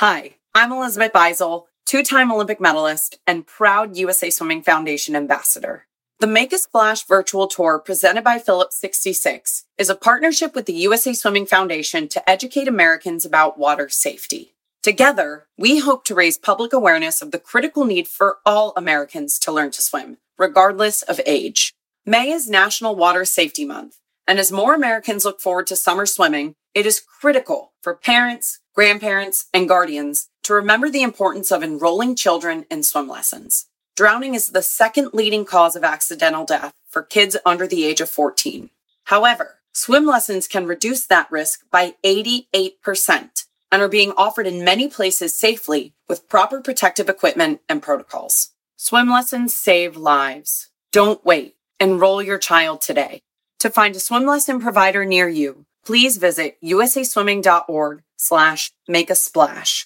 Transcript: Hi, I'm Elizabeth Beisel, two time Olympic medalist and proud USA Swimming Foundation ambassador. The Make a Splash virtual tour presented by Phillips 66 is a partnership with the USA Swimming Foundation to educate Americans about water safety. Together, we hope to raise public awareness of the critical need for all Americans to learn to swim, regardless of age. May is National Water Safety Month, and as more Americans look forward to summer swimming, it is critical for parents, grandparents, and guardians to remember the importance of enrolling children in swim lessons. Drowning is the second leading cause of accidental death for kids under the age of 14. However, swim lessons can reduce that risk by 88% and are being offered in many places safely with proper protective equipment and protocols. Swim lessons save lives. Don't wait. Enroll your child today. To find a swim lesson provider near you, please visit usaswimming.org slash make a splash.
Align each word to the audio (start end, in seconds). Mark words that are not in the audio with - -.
Hi, 0.00 0.34
I'm 0.54 0.72
Elizabeth 0.72 1.14
Beisel, 1.14 1.68
two 1.86 2.02
time 2.02 2.30
Olympic 2.30 2.60
medalist 2.60 3.18
and 3.26 3.46
proud 3.46 3.96
USA 3.96 4.28
Swimming 4.28 4.60
Foundation 4.60 5.16
ambassador. 5.16 5.86
The 6.20 6.26
Make 6.26 6.52
a 6.52 6.58
Splash 6.58 7.04
virtual 7.04 7.46
tour 7.46 7.78
presented 7.78 8.22
by 8.22 8.38
Phillips 8.38 8.78
66 8.78 9.64
is 9.78 9.88
a 9.88 9.94
partnership 9.94 10.54
with 10.54 10.66
the 10.66 10.74
USA 10.74 11.14
Swimming 11.14 11.46
Foundation 11.46 12.08
to 12.08 12.28
educate 12.28 12.68
Americans 12.68 13.24
about 13.24 13.58
water 13.58 13.88
safety. 13.88 14.52
Together, 14.82 15.46
we 15.56 15.78
hope 15.78 16.04
to 16.04 16.14
raise 16.14 16.36
public 16.36 16.74
awareness 16.74 17.22
of 17.22 17.30
the 17.30 17.38
critical 17.38 17.86
need 17.86 18.06
for 18.06 18.36
all 18.44 18.74
Americans 18.76 19.38
to 19.38 19.50
learn 19.50 19.70
to 19.70 19.80
swim, 19.80 20.18
regardless 20.36 21.00
of 21.00 21.22
age. 21.24 21.72
May 22.04 22.32
is 22.32 22.50
National 22.50 22.94
Water 22.94 23.24
Safety 23.24 23.64
Month, 23.64 23.96
and 24.26 24.38
as 24.38 24.50
more 24.50 24.74
Americans 24.74 25.24
look 25.24 25.40
forward 25.40 25.66
to 25.68 25.76
summer 25.76 26.06
swimming, 26.06 26.54
it 26.74 26.86
is 26.86 27.00
critical 27.00 27.72
for 27.80 27.94
parents, 27.94 28.60
grandparents, 28.74 29.46
and 29.54 29.68
guardians 29.68 30.28
to 30.42 30.54
remember 30.54 30.90
the 30.90 31.02
importance 31.02 31.50
of 31.50 31.62
enrolling 31.62 32.14
children 32.14 32.66
in 32.70 32.82
swim 32.82 33.08
lessons. 33.08 33.66
Drowning 33.96 34.34
is 34.34 34.48
the 34.48 34.62
second 34.62 35.10
leading 35.14 35.44
cause 35.44 35.74
of 35.74 35.84
accidental 35.84 36.44
death 36.44 36.72
for 36.88 37.02
kids 37.02 37.36
under 37.46 37.66
the 37.66 37.84
age 37.84 38.00
of 38.00 38.10
14. 38.10 38.70
However, 39.04 39.60
swim 39.72 40.06
lessons 40.06 40.46
can 40.46 40.66
reduce 40.66 41.06
that 41.06 41.30
risk 41.30 41.60
by 41.70 41.94
88% 42.04 43.46
and 43.72 43.82
are 43.82 43.88
being 43.88 44.12
offered 44.16 44.46
in 44.46 44.64
many 44.64 44.88
places 44.88 45.34
safely 45.34 45.94
with 46.08 46.28
proper 46.28 46.60
protective 46.60 47.08
equipment 47.08 47.60
and 47.68 47.82
protocols. 47.82 48.50
Swim 48.76 49.08
lessons 49.08 49.54
save 49.54 49.96
lives. 49.96 50.70
Don't 50.92 51.24
wait. 51.24 51.56
Enroll 51.80 52.22
your 52.22 52.38
child 52.38 52.80
today. 52.80 53.20
To 53.60 53.70
find 53.70 53.96
a 53.96 54.00
swim 54.00 54.26
lesson 54.26 54.60
provider 54.60 55.04
near 55.04 55.28
you, 55.28 55.64
please 55.84 56.18
visit 56.18 56.56
usaswimming.org 56.62 58.02
slash 58.16 58.72
make 58.86 59.10
a 59.10 59.14
splash. 59.14 59.74